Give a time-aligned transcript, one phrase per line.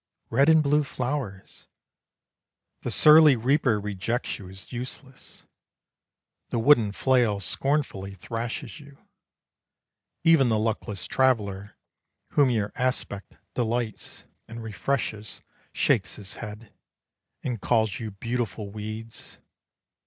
[0.31, 1.67] Red and blue flowers!
[2.81, 5.45] The surly reaper rejects you as useless.
[6.49, 8.97] The wooden flail scornfully thrashes you,
[10.23, 11.77] Even the luckless traveler,
[12.29, 16.73] Whom your aspect delights and refreshes, Shakes his head,
[17.43, 19.37] And calls you beautiful weeds.